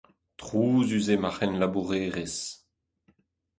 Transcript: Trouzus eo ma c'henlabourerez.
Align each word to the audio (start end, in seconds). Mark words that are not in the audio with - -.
Trouzus 0.41 1.03
eo 1.13 1.17
ma 1.21 1.31
c'henlabourerez. 1.35 2.35